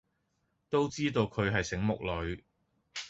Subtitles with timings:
[0.71, 2.43] 都知道佢係醒目女